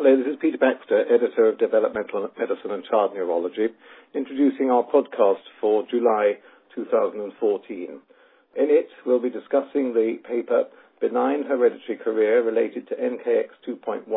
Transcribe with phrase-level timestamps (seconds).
[0.00, 3.68] Hello, this is Peter Baxter, editor of Developmental Medicine and Child Neurology,
[4.14, 6.40] introducing our podcast for July
[6.74, 8.00] 2014.
[8.56, 14.08] In it, we'll be discussing the paper Benign Hereditary Chorea Related to NKX 2.1,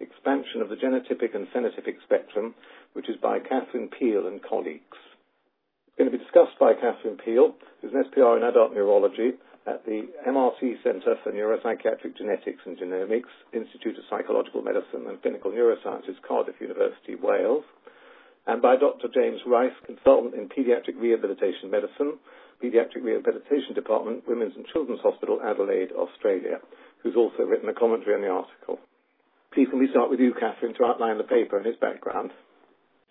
[0.00, 2.56] Expansion of the Genotypic and Phenotypic Spectrum,
[2.94, 4.98] which is by Kathryn Peall and colleagues.
[5.86, 9.84] It's going to be discussed by Kathryn Peall, who's an SPR in adult neurology at
[9.86, 16.18] the MRC Centre for Neuropsychiatric Genetics and Genomics, Institute of Psychological Medicine and Clinical Neurosciences,
[16.26, 17.64] Cardiff University, Wales,
[18.46, 19.06] and by Dr.
[19.14, 22.18] James Rice, consultant in Pediatric Rehabilitation Medicine,
[22.62, 26.58] Pediatric Rehabilitation Department, Women's and Children's Hospital, Adelaide, Australia,
[27.02, 28.80] who's also written a commentary on the article.
[29.54, 32.30] Please can we start with you, Kathryn, to outline the paper and its background?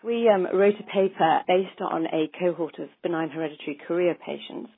[0.04, 4.72] We um, wrote a paper based on a cohort of benign hereditary chorea patients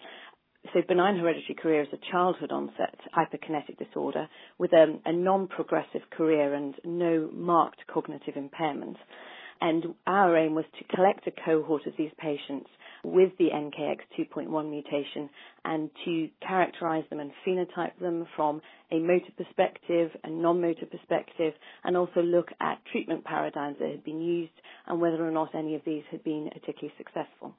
[0.71, 6.53] so benign hereditary chorea is a childhood onset hyperkinetic disorder with a, a non-progressive chorea
[6.53, 8.97] and no marked cognitive impairment.
[9.59, 12.69] And our aim was to collect a cohort of these patients
[13.03, 15.29] with the NKX 2.1 mutation
[15.65, 18.61] and to characterize them and phenotype them from
[18.91, 24.21] a motor perspective, a non-motor perspective, and also look at treatment paradigms that had been
[24.21, 24.53] used
[24.87, 27.53] and whether or not any of these had been particularly successful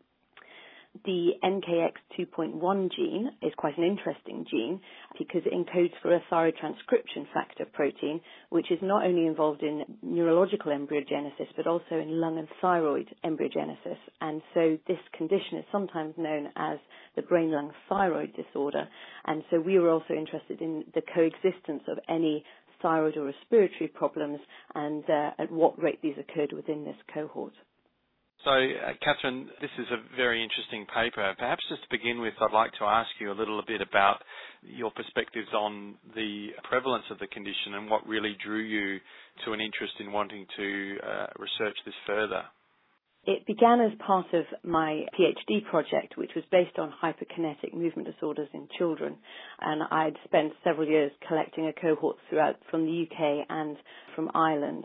[1.04, 4.80] the NKX 2.1 gene is quite an interesting gene
[5.18, 9.84] because it encodes for a thyroid transcription factor protein, which is not only involved in
[10.02, 13.98] neurological embryogenesis but also in lung and thyroid embryogenesis.
[14.20, 16.78] And so this condition is sometimes known as
[17.16, 18.88] the brain lung thyroid disorder.
[19.26, 22.44] And so we were also interested in the coexistence of any
[22.80, 24.38] thyroid or respiratory problems
[24.74, 27.54] and uh, at what rate these occurred within this cohort.
[28.44, 31.34] So, uh, Kathryn, this is a very interesting paper.
[31.38, 34.18] Perhaps just to begin with, I'd like to ask you a little bit about
[34.62, 39.00] your perspectives on the prevalence of the condition and what really drew you
[39.46, 42.42] to an interest in wanting to uh, research this further.
[43.26, 48.48] It began as part of my PhD project, which was based on hyperkinetic movement disorders
[48.52, 49.16] in children.
[49.62, 53.78] And I'd spent several years collecting a cohort throughout from the UK and
[54.14, 54.84] from Ireland.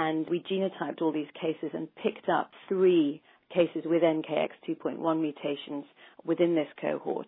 [0.00, 3.20] And we genotyped all these cases and picked up three
[3.52, 5.84] cases with NKX 2.1 mutations
[6.24, 7.26] within this cohort.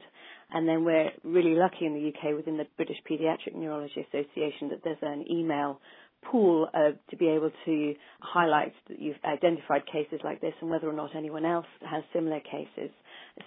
[0.52, 4.84] And then we're really lucky in the UK within the British Paediatric Neurology Association that
[4.84, 5.80] there's an email
[6.22, 10.88] pool uh, to be able to highlight that you've identified cases like this and whether
[10.88, 12.90] or not anyone else has similar cases.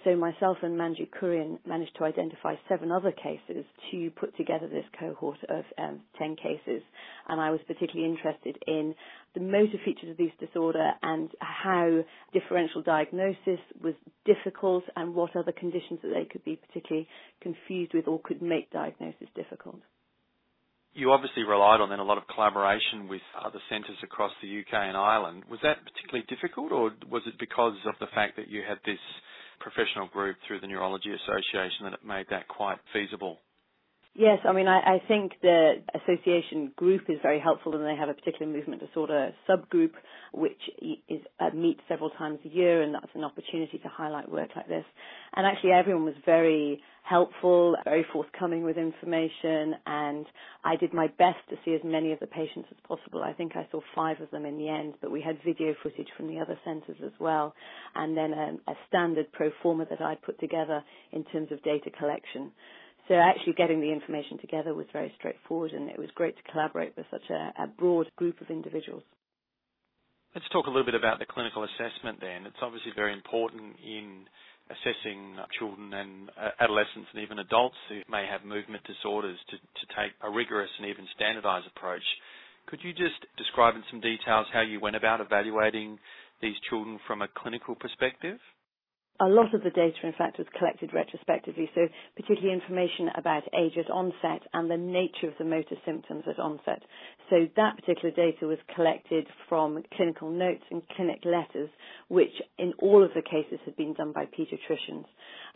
[0.04, 4.84] So myself and Manju Kurian managed to identify seven other cases to put together this
[4.98, 6.82] cohort of um, 10 cases.
[7.28, 8.94] And I was particularly interested in
[9.34, 12.02] the motor features of this disorder and how
[12.32, 17.08] differential diagnosis was difficult and what other conditions that they could be particularly
[17.40, 19.80] confused with or could make diagnosis difficult
[20.94, 24.74] you obviously relied on then a lot of collaboration with other centres across the UK
[24.74, 25.44] and Ireland.
[25.50, 28.98] Was that particularly difficult, or was it because of the fact that you had this
[29.60, 33.38] professional group through the Neurology Association that it made that quite feasible?
[34.16, 38.08] Yes, I mean, I, I, think the association group is very helpful, and they have
[38.08, 39.90] a particular movement disorder subgroup
[40.32, 40.60] which
[41.08, 44.68] is uh, meets several times a year, and that's an opportunity to highlight work like
[44.68, 44.84] this.
[45.34, 50.26] And actually, everyone was very helpful, very forthcoming with information, and
[50.62, 53.22] I did my best to see as many of the patients as possible.
[53.22, 56.08] I think I saw five of them in the end, but we had video footage
[56.16, 57.52] from the other centres as well,
[57.96, 61.90] and then a, a standard pro forma that I'd put together in terms of data
[61.98, 62.52] collection.
[63.08, 66.96] So actually getting the information together was very straightforward and it was great to collaborate
[66.96, 69.02] with such a, a, broad group of individuals.
[70.34, 72.46] Let's talk a little bit about the clinical assessment then.
[72.46, 74.24] It's obviously very important in
[74.72, 79.84] assessing children and uh, adolescents and even adults who may have movement disorders to, to
[79.92, 82.02] take a rigorous and even standardized approach.
[82.66, 85.98] Could you just describe in some details how you went about evaluating
[86.40, 88.38] these children from a clinical perspective?
[89.20, 91.82] A lot of the data, in fact, was collected retrospectively, so
[92.16, 96.82] particularly information about age at onset and the nature of the motor symptoms at onset.
[97.30, 101.70] So that particular data was collected from clinical notes and clinic letters,
[102.08, 105.04] which in all of the cases had been done by pediatricians.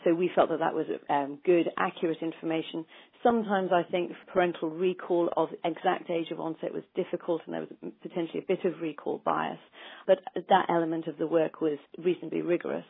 [0.04, 2.84] So we felt that that was um, good, accurate information.
[3.22, 7.92] Sometimes I think parental recall of exact age of onset was difficult and there was
[8.02, 9.58] potentially a bit of recall bias,
[10.06, 10.18] but
[10.48, 12.84] that element of the work was reasonably rigorous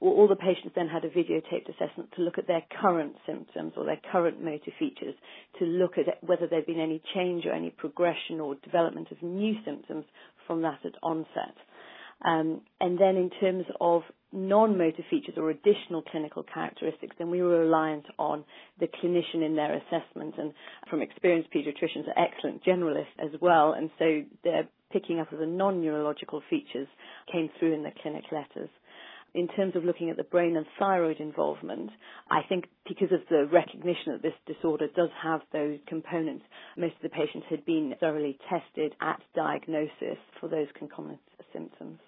[0.00, 3.84] all the patients then had a videotaped assessment to look at their current symptoms or
[3.84, 5.14] their current motor features
[5.58, 9.54] to look at whether there'd been any change or any progression or development of new
[9.64, 10.04] symptoms
[10.46, 11.54] from that at onset.
[12.24, 14.02] Um, and then in terms of
[14.32, 18.44] non-motor features or additional clinical characteristics, then we were reliant on
[18.78, 20.34] the clinician in their assessment.
[20.38, 20.52] And
[20.90, 25.46] from experienced pediatricians are excellent generalists as well, and so they're picking up of the
[25.46, 26.88] non-neurological features
[27.30, 28.70] came through in the clinic letters.
[29.34, 31.90] In terms of looking at the brain and thyroid involvement,
[32.30, 36.44] I think because of the recognition that this disorder does have those components,
[36.78, 41.20] most of the patients had been thoroughly tested at diagnosis for those concomitant
[41.52, 41.98] symptoms.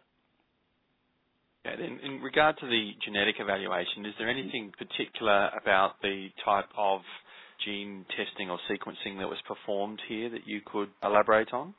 [1.65, 7.01] In, in regard to the genetic evaluation, is there anything particular about the type of
[7.67, 11.75] gene testing or sequencing that was performed here that you could elaborate on?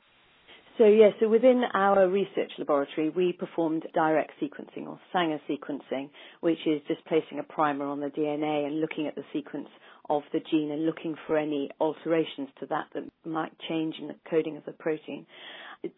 [0.78, 6.08] So yes, so within our research laboratory, we performed direct sequencing or Sanger sequencing,
[6.40, 9.68] which is just placing a primer on the DNA and looking at the sequence
[10.08, 14.14] of the gene and looking for any alterations to that that might change in the
[14.30, 15.26] coding of the protein.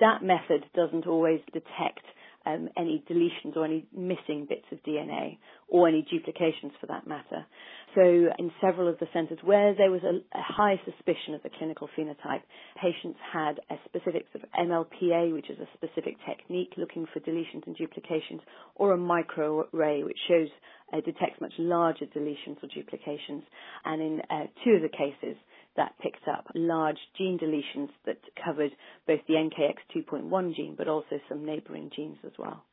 [0.01, 2.01] That method doesn't always detect
[2.47, 5.39] um, any deletions or any missing bits of DNA
[5.69, 7.47] or any duplications for that matter.
[7.95, 11.51] So in several of the centres where there was a, a, high suspicion of the
[11.59, 12.43] clinical phenotype,
[12.81, 17.67] patients had a specific sort of MLPA, which is a specific technique looking for deletions
[17.67, 18.41] and duplications,
[18.75, 20.49] or a microarray, which shows
[20.93, 23.45] uh, detects much larger deletions or duplications.
[23.85, 25.37] And in uh, two of the cases,
[25.77, 28.73] that picked up large gene deletions that covered
[29.07, 32.65] both the NKX2.1 gene but also some neighbouring genes as well.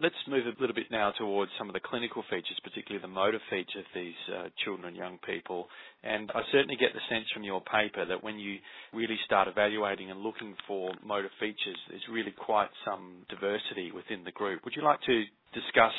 [0.00, 3.38] Let's move a little bit now towards some of the clinical features, particularly the motor
[3.48, 5.68] feature of these uh, children and young people.
[6.02, 8.58] And I certainly get the sense from your paper that when you
[8.92, 14.32] really start evaluating and looking for motor features, there's really quite some diversity within the
[14.32, 14.64] group.
[14.64, 15.22] Would you like to
[15.54, 15.94] discuss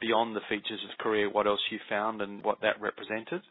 [0.00, 3.42] beyond the features of chorea what else you found and what that represented?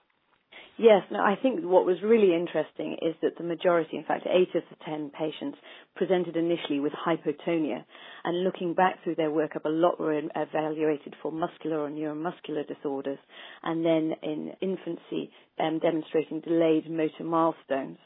[0.77, 4.55] Yes, no, I think what was really interesting is that the majority, in fact, eight
[4.55, 5.57] of the ten patients
[5.95, 7.83] presented initially with hypotonia,
[8.23, 13.19] and looking back through their workup, a lot were evaluated for muscular or neuromuscular disorders,
[13.63, 15.29] and then in infancy,
[15.59, 17.97] um, demonstrating delayed motor milestones.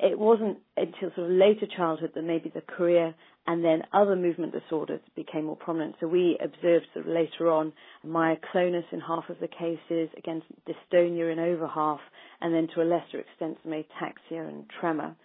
[0.00, 3.14] It wasn't until sort of later childhood that maybe the chorea
[3.46, 5.96] and then other movement disorders became more prominent.
[6.00, 7.72] So we observed sort of later on
[8.06, 12.00] myoclonus in half of the cases, against dystonia in over half,
[12.40, 15.16] and then to a lesser extent some ataxia and tremor.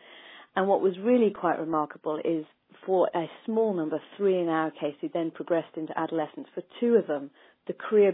[0.56, 2.46] And what was really quite remarkable is
[2.86, 6.96] for a small number, three in our case, who then progressed into adolescence, for two
[6.96, 7.30] of them,
[7.68, 8.14] the chorea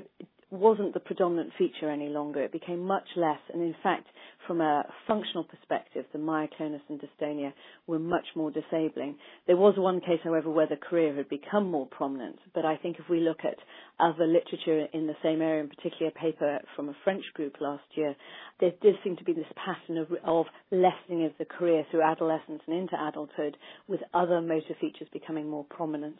[0.54, 2.44] wasn't the predominant feature any longer.
[2.44, 4.08] It became much less, and in fact,
[4.48, 7.54] from a functional perspective, the myoclonus and dystonia
[7.88, 9.16] were much more disabling.
[9.48, 12.98] There was one case, however, where the chorea had become more prominent, but I think
[13.00, 13.58] if we look at
[14.00, 17.84] other literature in the same area, in particular a paper from a French group last
[17.96, 18.16] year,
[18.60, 22.62] there did seem to be this pattern of, of lessening of the chorea through adolescence
[22.68, 23.58] and into adulthood,
[23.88, 26.20] with other motor features becoming more prominent,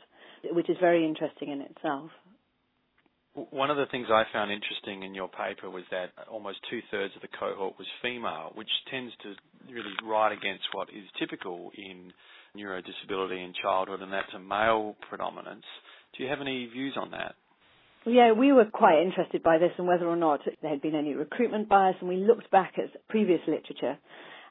[0.52, 2.10] which is very interesting in itself.
[3.36, 7.16] One of the things I found interesting in your paper was that almost two thirds
[7.16, 9.34] of the cohort was female, which tends to
[9.74, 12.14] really ride against what is typical in
[12.56, 15.66] neurodisability in childhood, and that's a male predominance.
[16.16, 17.34] Do you have any views on that?
[18.06, 21.14] Yeah, we were quite interested by this and whether or not there had been any
[21.14, 23.98] recruitment bias, and we looked back at previous literature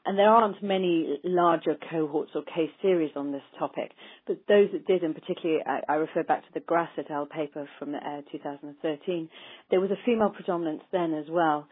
[0.05, 3.91] and there aren't many larger cohorts or case series on this topic,
[4.27, 7.25] but those that did, and particularly I, I refer back to the Gras et al.
[7.25, 9.29] paper from uh, 2013,
[9.71, 11.67] there was a female predominance then as well.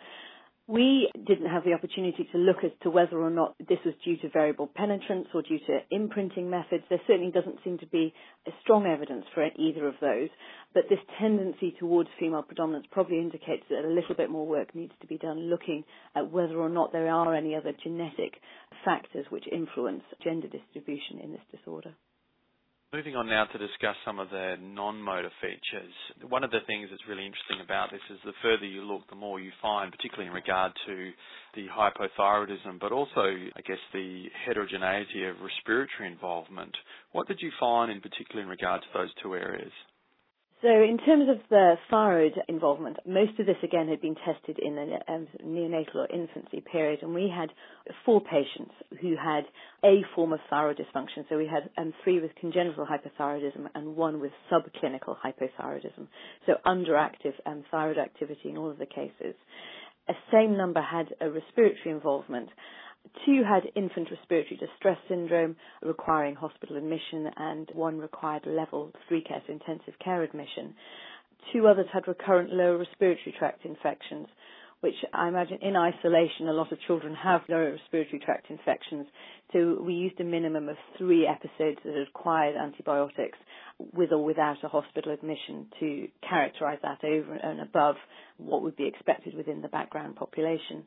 [0.71, 4.15] We didn't have the opportunity to look as to whether or not this was due
[4.19, 6.85] to variable penetrance or due to imprinting methods.
[6.87, 8.13] There certainly doesn't seem to be
[8.61, 10.29] strong evidence for either of those,
[10.73, 14.93] but this tendency towards female predominance probably indicates that a little bit more work needs
[15.01, 15.83] to be done looking
[16.15, 18.35] at whether or not there are any other genetic
[18.85, 21.93] factors which influence gender distribution in this disorder.
[22.93, 25.95] Moving on now to discuss some of the non-motor features.
[26.27, 29.15] One of the things that's really interesting about this is the further you look, the
[29.15, 31.11] more you find, particularly in regard to
[31.55, 36.75] the hypothyroidism, but also, I guess, the heterogeneity of respiratory involvement.
[37.13, 39.71] What did you find in particular in regard to those two areas?
[40.61, 44.75] So in terms of the thyroid involvement, most of this again had been tested in
[44.75, 47.49] the um, neonatal or infancy period, and we had
[48.05, 49.45] four patients who had
[49.83, 51.25] a form of thyroid dysfunction.
[51.29, 56.07] So we had um, three with congenital hypothyroidism and one with subclinical hypothyroidism.
[56.45, 59.33] So underactive um, thyroid activity in all of the cases.
[60.09, 62.49] A same number had a respiratory involvement,
[63.25, 69.41] Two had infant respiratory distress syndrome requiring hospital admission, and one required level three care,
[69.45, 70.73] so intensive care admission.
[71.51, 74.27] Two others had recurrent lower respiratory tract infections.
[74.81, 79.05] which I imagine in isolation a lot of children have lower respiratory tract infections.
[79.53, 83.37] So we used a minimum of three episodes that required antibiotics
[83.93, 87.95] with or without a hospital admission to characterize that over and above
[88.37, 90.83] what would be expected within the background population.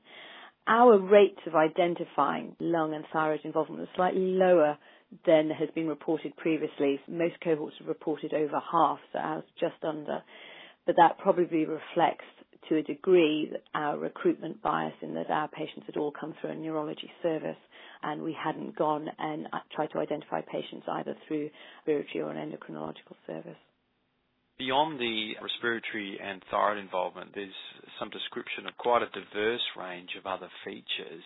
[0.66, 4.78] Our rate of identifying lung and thyroid involvement was slightly lower
[5.26, 6.98] than has been reported previously.
[7.06, 10.22] Most cohorts have reported over half, so ours just under.
[10.86, 12.24] But that probably reflects
[12.68, 16.54] to a degree our recruitment bias in that our patients had all come through a
[16.54, 17.56] neurology service
[18.02, 21.50] and we hadn't gone and uh, tried to identify patients either through
[21.86, 23.56] respiratory or an endocrinological service.
[24.56, 27.58] Beyond the respiratory and thyroid involvement, there's
[27.98, 31.24] some description of quite a diverse range of other features.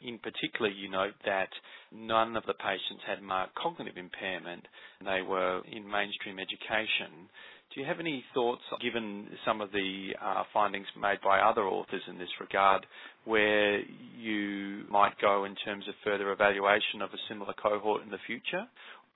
[0.00, 1.50] In particular, you note that
[1.90, 4.62] none of the patients had marked cognitive impairment.
[5.02, 7.26] They were in mainstream education.
[7.74, 12.02] Do you have any thoughts, given some of the uh, findings made by other authors
[12.08, 12.86] in this regard,
[13.24, 13.80] where
[14.16, 18.66] you might go in terms of further evaluation of a similar cohort in the future?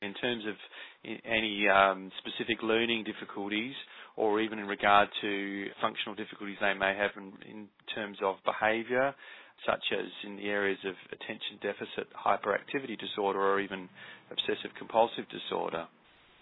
[0.02, 0.56] In terms of
[1.04, 3.74] any um, specific learning difficulties,
[4.16, 9.14] or even in regard to functional difficulties they may have in, in terms of behaviour,
[9.66, 13.88] such as in the areas of attention deficit hyperactivity disorder or even
[14.30, 15.86] obsessive compulsive disorder.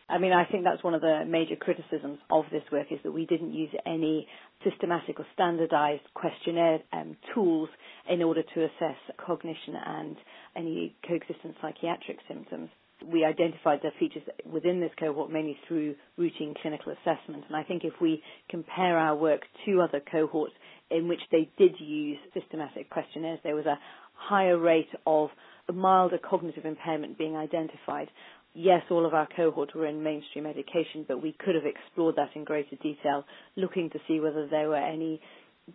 [0.08, 3.12] I mean, I think that's one of the major criticisms of this work is that
[3.12, 4.26] we didn't use any
[4.64, 7.68] systematic or standardized questionnaire um, tools
[8.08, 10.16] in order to assess cognition and
[10.56, 12.70] any coexistent psychiatric symptoms.
[13.06, 17.44] We identified the features within this cohort mainly through routine clinical assessment.
[17.48, 20.54] And I think if we compare our work to other cohorts
[20.90, 23.78] in which they did use systematic questionnaires, there was a
[24.14, 25.30] higher rate of
[25.72, 28.08] milder cognitive impairment being identified.
[28.54, 32.30] Yes, all of our cohorts were in mainstream education, but we could have explored that
[32.34, 33.24] in greater detail,
[33.56, 35.20] looking to see whether there were any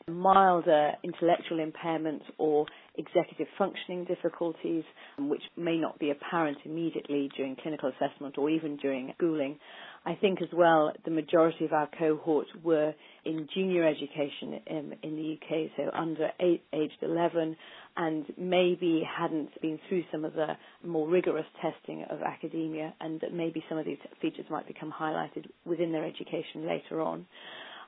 [0.07, 2.65] milder intellectual impairments or
[2.97, 4.83] executive functioning difficulties,
[5.17, 9.57] um, which may not be apparent immediately during clinical assessment or even during schooling.
[10.05, 12.93] I think as well the majority of our cohort were
[13.25, 17.55] in junior education in, in the UK, so under eight, aged 11,
[17.97, 23.33] and maybe hadn't been through some of the more rigorous testing of academia, and that
[23.33, 27.25] maybe some of these features might become highlighted within their education later on.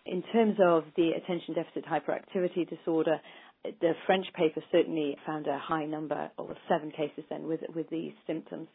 [0.07, 3.19] In terms of the attention deficit hyperactivity disorder,
[3.63, 8.13] the French paper certainly found a high number, or seven cases then, with with these
[8.25, 8.67] symptoms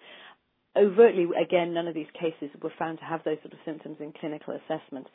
[0.76, 4.12] overtly, again, none of these cases were found to have those sort of symptoms in
[4.18, 5.06] clinical assessment.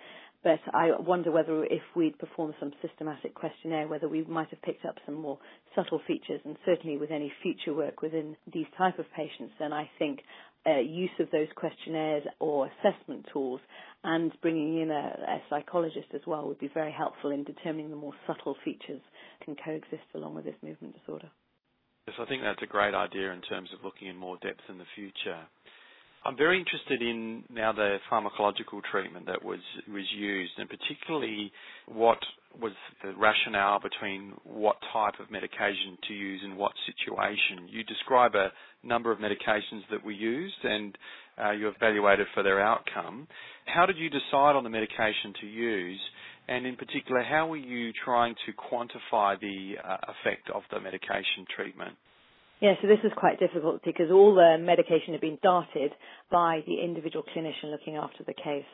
[0.43, 4.85] But I wonder whether if we'd performed some systematic questionnaire, whether we might have picked
[4.85, 5.39] up some more
[5.75, 6.41] subtle features.
[6.45, 10.19] And certainly with any future work within these type of patients, then I think
[10.67, 13.61] uh, use of those questionnaires or assessment tools
[14.03, 17.95] and bringing in a, a psychologist as well would be very helpful in determining the
[17.95, 19.01] more subtle features
[19.43, 21.29] can coexist along with this movement disorder.
[22.07, 24.77] Yes, I think that's a great idea in terms of looking in more depth in
[24.77, 25.39] the future.
[26.27, 31.53] I'm very interested in now the pharmacological treatment that was was used, and particularly
[31.87, 32.17] what
[32.59, 37.69] was the rationale between what type of medication to use in what situation.
[37.69, 38.51] You describe a
[38.83, 40.97] number of medications that were used, and
[41.41, 43.25] uh, you evaluated for their outcome.
[43.65, 45.99] How did you decide on the medication to use?
[46.49, 51.45] And in particular, how were you trying to quantify the uh, effect of the medication
[51.55, 51.95] treatment?
[52.59, 55.91] Yeah, so this is quite difficult because all the medication had been started
[56.31, 58.65] by the individual clinician looking after the case.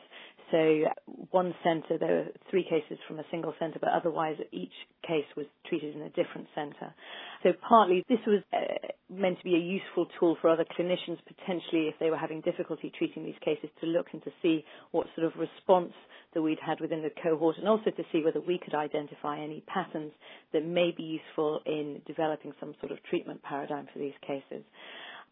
[0.50, 0.84] So
[1.30, 4.72] one centre, there were three cases from a single centre, but otherwise each
[5.06, 6.94] case was treated in a different centre.
[7.42, 11.88] So partly this was uh, meant to be a useful tool for other clinicians potentially
[11.88, 15.26] if they were having difficulty treating these cases to look and to see what sort
[15.26, 15.92] of response
[16.34, 19.62] that we'd had within the cohort and also to see whether we could identify any
[19.66, 20.12] patterns
[20.52, 24.64] that may be useful in developing some sort of treatment paradigm for these cases.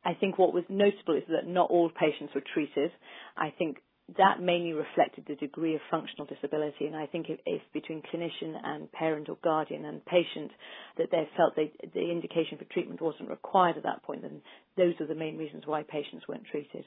[0.05, 2.91] I think what was notable is that not all patients were treated.
[3.37, 3.79] I think
[4.19, 6.87] that mainly reflected the degree of functional disability.
[6.87, 10.51] And I think if, if, between clinician and parent or guardian and patient
[10.99, 14.43] that they felt they, the indication for treatment wasn't required at that point, then
[14.77, 16.85] those are the main reasons why patients weren't treated.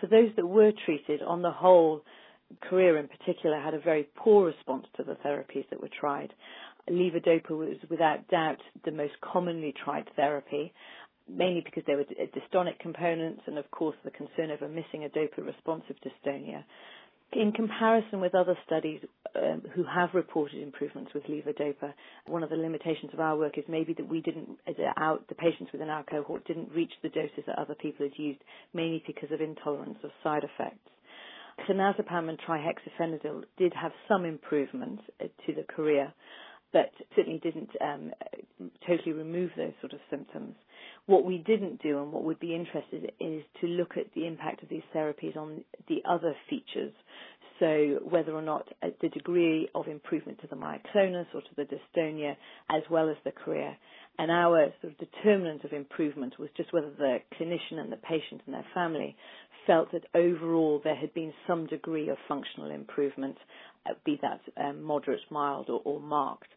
[0.00, 2.02] For those that were treated, on the whole,
[2.68, 6.32] Chorea in particular had a very poor response to the therapies that were tried.
[6.88, 10.72] Levodopa was without doubt the most commonly tried therapy
[11.36, 15.96] mainly because there were dystonic components and, of course, the concern over missing a dopa-responsive
[16.04, 16.64] dystonia.
[17.32, 19.00] In comparison with other studies
[19.36, 21.92] um, who have reported improvements with levodopa,
[22.26, 24.58] one of the limitations of our work is maybe that we didn't,
[24.96, 28.40] our, the patients within our cohort didn't reach the doses that other people had used,
[28.74, 30.90] mainly because of intolerance of side effects.
[31.66, 36.12] Clonazepam and trihexyphenidyl did have some improvement uh, to the chorea,
[36.72, 38.12] but certainly didn't um,
[38.86, 40.54] totally remove those sort of symptoms.
[41.06, 44.62] What we didn't do and what would be interested is to look at the impact
[44.62, 46.92] of these therapies on the other features.
[47.58, 51.64] So whether or not uh, the degree of improvement to the myoclonus or to the
[51.64, 52.36] dystonia,
[52.70, 53.76] as well as the chorea.
[54.18, 58.42] And our sort of determinant of improvement was just whether the clinician and the patient
[58.46, 59.16] and their family
[59.70, 63.36] felt that overall there had been some degree of functional improvement,
[63.86, 66.50] uh, be that um, moderate, mild, or, or marked.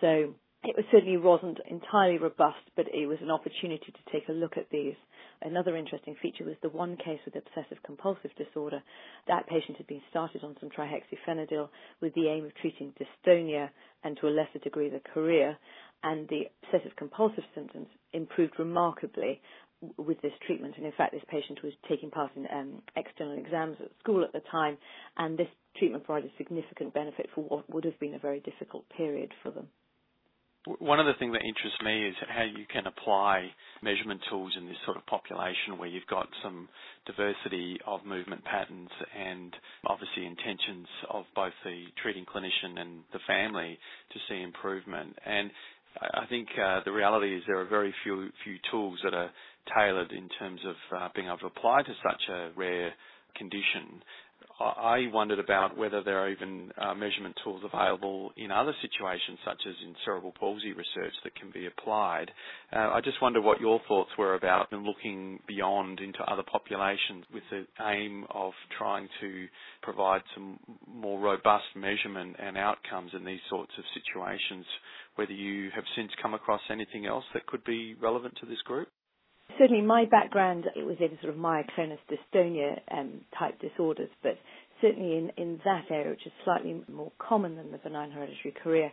[0.00, 0.32] So
[0.64, 4.56] it was, certainly wasn't entirely robust, but it was an opportunity to take a look
[4.56, 4.94] at these.
[5.42, 8.82] Another interesting feature was the one case with obsessive compulsive disorder.
[9.28, 11.68] That patient had been started on some trihexyphenidyl
[12.00, 13.68] with the aim of treating dystonia
[14.04, 15.58] and to a lesser degree the chorea,
[16.02, 19.42] and the obsessive compulsive symptoms improved remarkably
[19.96, 20.74] with this treatment.
[20.76, 24.32] And in fact, this patient was taking part in um, external exams at school at
[24.32, 24.76] the time,
[25.16, 29.32] and this treatment provided significant benefit for what would have been a very difficult period
[29.42, 29.68] for them.
[30.80, 33.48] One of the things that interests me is how you can apply
[33.80, 36.68] measurement tools in this sort of population where you've got some
[37.06, 39.54] diversity of movement patterns and
[39.86, 43.78] obviously intentions of both the treating clinician and the family
[44.12, 45.16] to see improvement.
[45.24, 45.50] And
[46.00, 49.30] I think uh, the reality is there are very few few tools that are
[49.74, 52.92] tailored in terms of uh, being able to apply to such a rare
[53.36, 54.02] condition.
[54.60, 59.60] I wondered about whether there are even uh, measurement tools available in other situations, such
[59.68, 62.30] as in cerebral palsy research, that can be applied.
[62.72, 67.44] Uh, I just wonder what your thoughts were about looking beyond into other populations with
[67.50, 69.46] the aim of trying to
[69.82, 70.58] provide some
[70.88, 74.66] more robust measurement and outcomes in these sorts of situations.
[75.14, 78.88] Whether you have since come across anything else that could be relevant to this group?
[79.56, 84.38] Certainly my background it was in sort of myoclonus dystonia um, type disorders, but
[84.80, 88.90] certainly in, in that area, which is slightly more common than the benign hereditary chorea,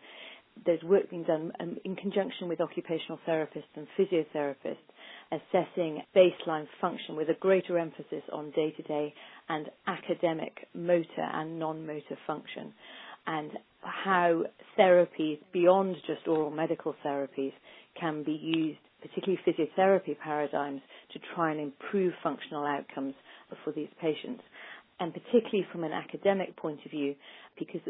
[0.66, 4.78] there's work being done um, in conjunction with occupational therapists and physiotherapists
[5.32, 9.14] assessing baseline function with a greater emphasis on day-to-day
[9.50, 12.74] and academic motor and non-motor function.
[13.28, 14.44] And how
[14.78, 17.54] therapies beyond just oral medical therapies
[18.00, 20.82] can be used particularly physiotherapy paradigms,
[21.14, 23.14] to try and improve functional outcomes
[23.64, 24.44] for these patients.
[25.00, 27.16] And particularly from an academic point of view,
[27.60, 27.82] because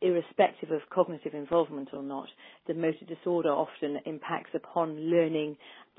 [0.00, 2.28] irrespective of cognitive involvement or not,
[2.68, 5.56] the motor disorder often impacts upon learning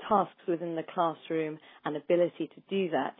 [0.08, 3.16] tasks within the classroom and ability to do that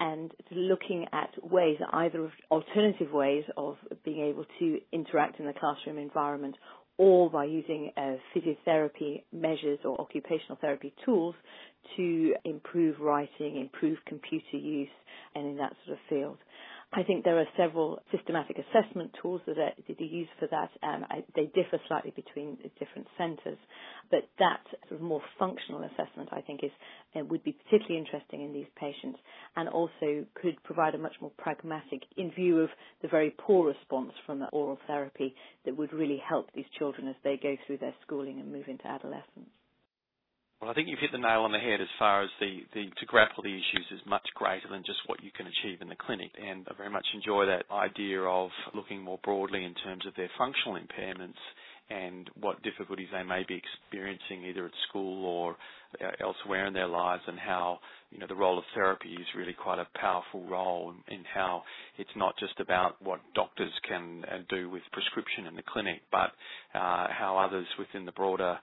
[0.00, 5.98] and looking at ways, either alternative ways of being able to interact in the classroom
[5.98, 6.56] environment
[6.98, 11.34] or by using uh, physiotherapy measures or occupational therapy tools
[11.96, 14.88] to improve writing, improve computer use,
[15.34, 16.38] and in that sort of field.
[16.90, 20.70] I think there are several systematic assessment tools that are, that are used for that.
[20.82, 23.58] Um, I, they differ slightly between different centres,
[24.10, 26.70] but that sort of more functional assessment, I think, is
[27.14, 29.18] uh, would be particularly interesting in these patients,
[29.56, 32.70] and also could provide a much more pragmatic, in view of
[33.02, 35.34] the very poor response from the oral therapy,
[35.66, 38.86] that would really help these children as they go through their schooling and move into
[38.86, 39.50] adolescence.
[40.60, 42.90] Well, I think you've hit the nail on the head as far as the, the
[42.98, 45.94] to grapple the issues is much greater than just what you can achieve in the
[45.96, 46.32] clinic.
[46.34, 50.30] And I very much enjoy that idea of looking more broadly in terms of their
[50.36, 51.38] functional impairments
[51.90, 55.56] and what difficulties they may be experiencing either at school or
[56.04, 57.78] uh, elsewhere in their lives and how
[58.10, 61.62] you know the role of therapy is really quite a powerful role in how
[61.96, 66.30] it's not just about what doctors can uh, do with prescription in the clinic but
[66.74, 68.58] uh, how others within the broader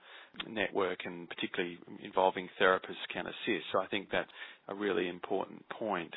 [0.48, 3.66] network and particularly involving therapists can assist.
[3.72, 4.28] So I think that's
[4.68, 6.12] a really important point.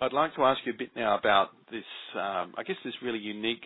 [0.00, 1.84] I'd like to ask you a bit now about this,
[2.14, 3.62] um, I guess this really unique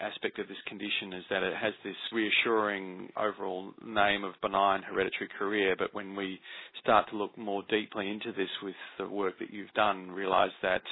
[0.00, 5.28] aspect of this condition is that it has this reassuring overall name of benign hereditary
[5.38, 6.40] chorea, but when we
[6.82, 10.82] start to look more deeply into this with the work that you've done, realize that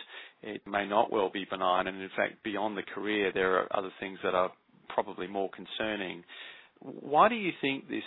[0.43, 3.93] it may not well be benign, and in fact, beyond the chorea, there are other
[4.01, 4.53] things that are
[4.89, 6.23] probably more concerning.
[6.81, 8.03] Why do you think this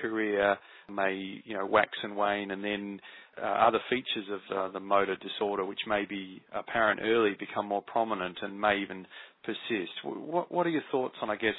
[0.00, 3.00] chorea may, you know, wax and wane, and then
[3.42, 7.82] uh, other features of uh, the motor disorder, which may be apparent early, become more
[7.82, 9.06] prominent and may even
[9.44, 9.92] persist?
[10.02, 11.54] What, what are your thoughts on, I guess,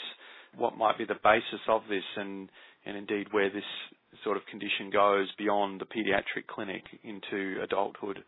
[0.58, 2.50] what might be the basis of this, and
[2.86, 3.64] and indeed where this
[4.24, 8.24] sort of condition goes beyond the paediatric clinic into adulthood?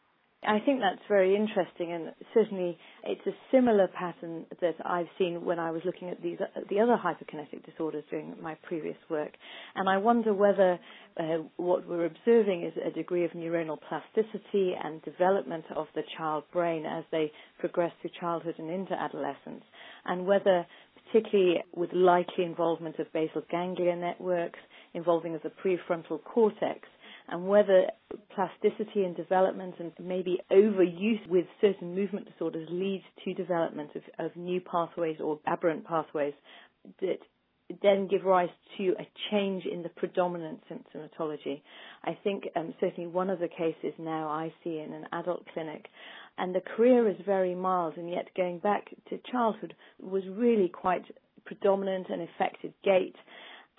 [0.46, 5.58] I think that's very interesting, and certainly it's a similar pattern that I've seen when
[5.58, 6.38] I was looking at these
[6.70, 9.32] the other hyperkinetic disorders during my previous work.
[9.76, 10.80] And I wonder whether
[11.20, 11.24] uh,
[11.58, 16.86] what we're observing is a degree of neuronal plasticity and development of the child brain
[16.86, 19.64] as they progress through childhood and into adolescence,
[20.06, 20.68] and whether
[21.12, 24.60] particularly with likely involvement of basal ganglia networks
[24.94, 26.88] involving the prefrontal cortex,
[27.30, 27.88] and whether
[28.34, 34.36] plasticity and development and maybe overuse with certain movement disorders leads to development of, of
[34.36, 36.34] new pathways or aberrant pathways
[37.02, 37.20] that
[37.82, 41.62] then give rise to a change in the predominant symptomatology.
[42.04, 45.88] I think um, certainly one of the cases now I see in an adult clinic,
[46.38, 51.04] and the chorea is very mild, and yet going back to childhood was really quite
[51.46, 53.16] predominant and affected gait.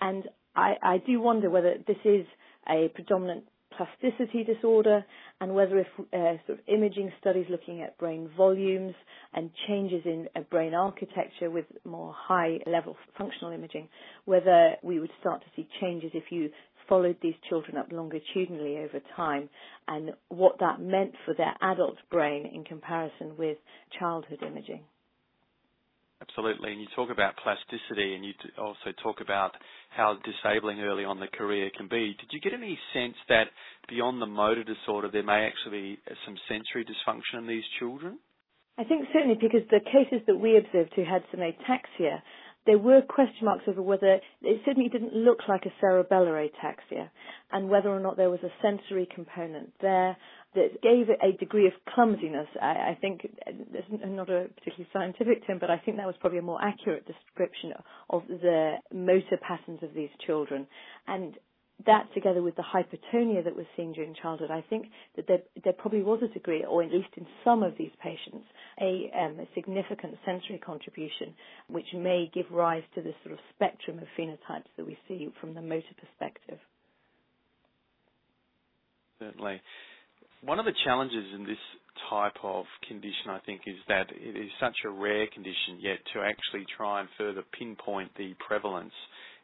[0.01, 2.25] And I, I do wonder whether this is
[2.69, 3.43] a predominant
[3.75, 5.05] plasticity disorder
[5.41, 8.93] and whether if uh, sort of imaging studies looking at brain volumes
[9.33, 13.87] and changes in uh, brain architecture with more high level functional imaging,
[14.25, 16.49] whether we would start to see changes if you
[16.89, 19.47] followed these children up longitudinally over time
[19.87, 23.57] and what that meant for their adult brain in comparison with
[23.99, 24.81] childhood imaging.
[26.21, 26.71] Absolutely.
[26.73, 29.51] And you talk about plasticity and you also talk about
[29.89, 32.15] how disabling early on the chorea can be.
[32.19, 33.45] Did you get any sense that
[33.87, 38.19] beyond the motor disorder, there may actually be uh, some sensory dysfunction in these children?
[38.77, 42.21] I think certainly because the cases that we observed who had some ataxia,
[42.65, 47.09] there were question marks over whether it certainly didn't look like a cerebellar ataxia
[47.51, 50.15] and whether or not there was a sensory component there
[50.55, 52.47] that gave it a degree of clumsiness.
[52.61, 56.39] I, I think it's not a particularly scientific term, but I think that was probably
[56.39, 57.73] a more accurate description
[58.09, 60.65] of the motor patterns of these children.
[61.07, 61.35] And
[61.85, 65.73] that together with the hypotonia that was seen during childhood, I think that there, there
[65.73, 68.45] probably was a degree, or at least in some of these patients,
[68.81, 71.33] a, um, a, significant sensory contribution,
[71.67, 75.53] which may give rise to this sort of spectrum of phenotypes that we see from
[75.53, 76.59] the motor perspective.
[79.19, 79.61] Certainly.
[80.41, 81.57] One of the challenges in this
[82.09, 86.21] type of condition, I think, is that it is such a rare condition, yet to
[86.21, 88.93] actually try and further pinpoint the prevalence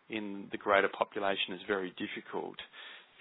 [0.09, 2.55] in the greater population is very difficult.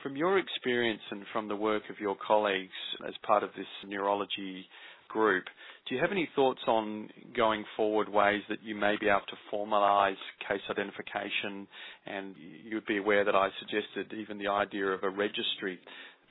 [0.04, 4.66] From your experience and from the work of your colleagues as part of this neurology
[5.08, 5.44] group,
[5.88, 9.36] do you have any thoughts on going forward ways that you may be able to
[9.52, 11.66] formalise case identification?
[12.06, 12.34] And
[12.64, 15.80] you'd be aware that I suggested even the idea of a registry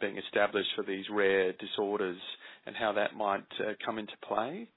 [0.04, 2.20] being established for these rare disorders
[2.66, 4.68] and how that might uh, come into play?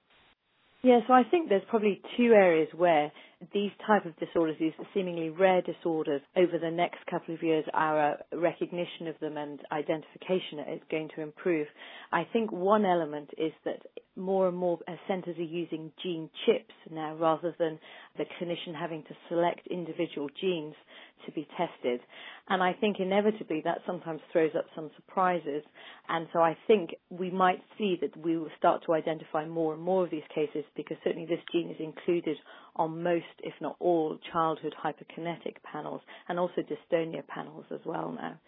[0.82, 3.10] Yeah, so I think there's probably two areas where
[3.52, 8.18] these type of disorders, these seemingly rare disorders, over the next couple of years, our
[8.32, 11.66] recognition of them and identification is going to improve.
[12.12, 13.82] I think one element is that
[14.14, 17.80] more and more centres are using gene chips now rather than
[18.16, 20.74] the clinician having to select individual genes
[21.26, 22.00] to be tested.
[22.48, 25.62] And I think inevitably that sometimes throws up some surprises.
[26.08, 29.82] And so I think we might see that we will start to identify more and
[29.82, 32.36] more of these cases because certainly this gene is included
[32.76, 38.38] on most, if not all, childhood hyperkinetic panels and also dystonia panels as well now.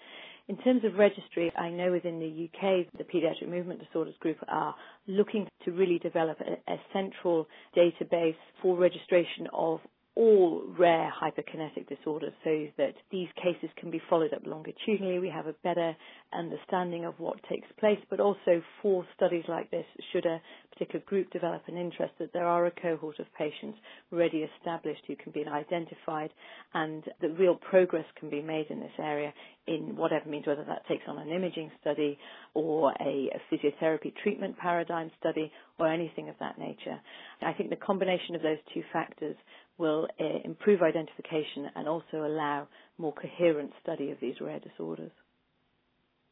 [0.49, 4.75] In terms of registry, I know within the UK, the Pediatric Movement Disorders Group are
[5.07, 9.81] looking to really develop a, a central database for registration of
[10.19, 15.21] all rare hyperkinetic disorders so that these cases can be followed up longitudinally.
[15.21, 15.97] We have a better
[16.37, 20.41] understanding of what takes place, but also for studies like this, should a
[20.79, 23.79] particular group develop an interest, that there are a cohort of patients
[24.13, 26.31] already established who can be identified
[26.75, 29.33] and that real progress can be made in this area
[29.67, 32.17] in whatever means, whether that takes on an imaging study
[32.55, 36.99] or a, a physiotherapy treatment paradigm study or anything of that nature.
[37.43, 39.37] I think the combination of those two factors
[39.79, 45.13] will uh, improve identification and also allow more coherent study of these rare disorders.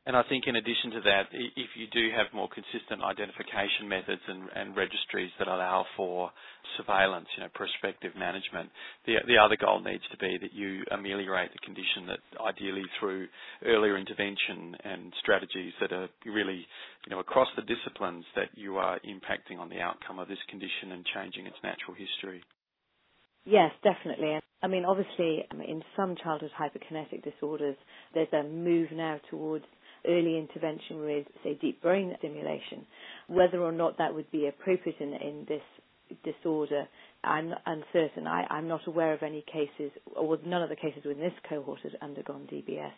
[0.07, 4.23] And I think in addition to that, if you do have more consistent identification methods
[4.29, 6.31] and, registries that allow for
[6.77, 8.71] surveillance, you know, prospective management,
[9.07, 13.27] the other goal needs to be that you ameliorate the condition that ideally through
[13.64, 16.66] earlier intervention and strategies that are really,
[17.07, 20.92] you know, across the disciplines that you are impacting on the outcome of this condition
[20.92, 22.45] and changing its natural history.
[23.45, 24.38] Yes, definitely.
[24.62, 27.77] I mean, obviously, in some childhood hyperkinetic disorders,
[28.14, 29.64] there's a move now towards
[30.06, 32.87] early intervention with, say, deep brain stimulation.
[33.28, 35.62] Whether or not that would be appropriate in, in this
[36.24, 36.87] disorder,
[37.24, 38.26] I'm uncertain.
[38.26, 41.80] I, I'm not aware of any cases, or none of the cases within this cohort
[41.82, 42.92] has undergone DBS.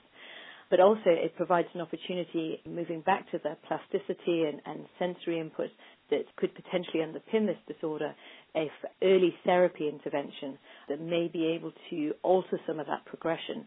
[0.70, 5.68] but also it provides an opportunity moving back to the plasticity and, and sensory input
[6.10, 8.14] that could potentially underpin this disorder
[8.54, 8.70] if
[9.02, 13.64] early therapy intervention that may be able to alter some of that progression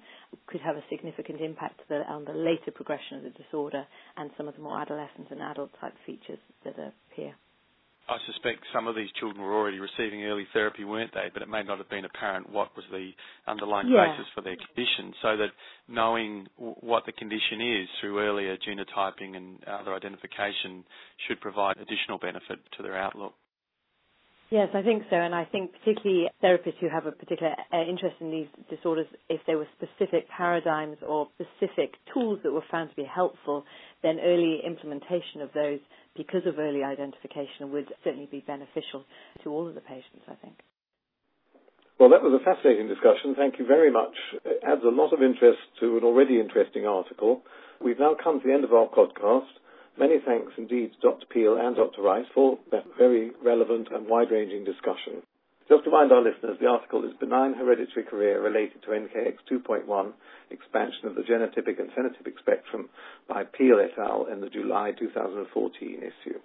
[0.47, 3.85] could have a significant impact on the later progression of the disorder
[4.17, 6.73] and some of the more adolescent and adult type features that
[7.11, 7.33] appear.
[8.09, 11.29] I suspect some of these children were already receiving early therapy, weren't they?
[11.33, 13.11] But it may not have been apparent what was the
[13.47, 14.11] underlying yeah.
[14.11, 15.13] basis for their condition.
[15.21, 15.51] So that
[15.87, 20.83] knowing what the condition is through earlier genotyping and other identification
[21.27, 23.33] should provide additional benefit to their outlook.
[24.51, 28.17] Yes, I think so, and I think particularly therapists who have a particular uh, interest
[28.19, 32.95] in these disorders, if there were specific paradigms or specific tools that were found to
[32.97, 33.63] be helpful,
[34.03, 35.79] then early implementation of those
[36.15, 39.05] because of early identification would certainly be beneficial
[39.43, 40.59] to all of the patients, I think.
[41.99, 43.35] Well, that was a fascinating discussion.
[43.35, 44.15] Thank you very much.
[44.43, 47.43] It adds a lot of interest to an already interesting article.
[47.79, 49.45] We've now come to the end of our podcast.
[49.99, 51.25] Many thanks indeed Dr.
[51.29, 52.01] Peall and Dr.
[52.01, 55.21] Rice for that very relevant and wide-ranging discussion.
[55.71, 60.11] Just to remind our listeners, the article is Benign Hereditary Chorea Related to NKX 2.1,
[60.49, 62.89] Expansion of the Genotypic and Phenotypic Spectrum
[63.29, 64.25] by Peall et al.
[64.25, 66.39] in the July 2014 issue.